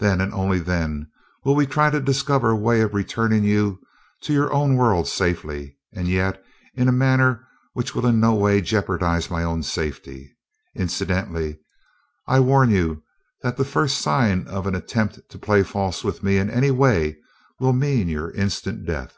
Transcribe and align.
Then, 0.00 0.20
and 0.20 0.32
then 0.32 0.32
only, 0.38 1.06
will 1.44 1.54
we 1.54 1.66
try 1.66 1.88
to 1.88 1.98
discover 1.98 2.50
a 2.50 2.54
way 2.56 2.82
of 2.82 2.92
returning 2.92 3.42
you 3.42 3.80
to 4.20 4.30
your 4.34 4.52
own 4.52 4.76
world 4.76 5.08
safely, 5.08 5.78
and 5.94 6.06
yet 6.06 6.44
in 6.74 6.88
a 6.88 6.92
manner 6.92 7.48
which 7.72 7.94
will 7.94 8.04
in 8.04 8.20
no 8.20 8.34
way 8.34 8.60
jeopardize 8.60 9.30
my 9.30 9.42
own 9.42 9.62
safety. 9.62 10.30
Incidentally, 10.74 11.58
I 12.26 12.40
warn 12.40 12.68
you 12.68 13.02
that 13.40 13.56
the 13.56 13.64
first 13.64 13.98
sign 14.02 14.46
of 14.46 14.66
an 14.66 14.74
attempt 14.74 15.20
to 15.30 15.38
play 15.38 15.62
false 15.62 16.04
with 16.04 16.22
me 16.22 16.36
in 16.36 16.50
any 16.50 16.70
way 16.70 17.16
will 17.58 17.72
mean 17.72 18.10
your 18.10 18.30
instant 18.32 18.84
death." 18.84 19.16